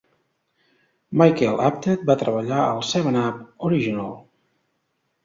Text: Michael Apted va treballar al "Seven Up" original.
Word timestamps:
Michael 1.21 1.61
Apted 1.67 2.07
va 2.11 2.15
treballar 2.21 2.63
al 2.71 2.81
"Seven 2.93 3.19
Up" 3.25 3.39
original. 3.69 4.11